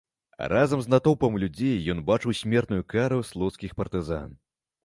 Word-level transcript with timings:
Разам 0.53 0.79
з 0.85 0.93
натоўпам 0.93 1.37
людзей 1.43 1.77
ён 1.95 2.01
бачыў 2.09 2.37
смертную 2.41 2.81
кару 2.95 3.23
слуцкіх 3.33 3.79
партызан. 3.83 4.29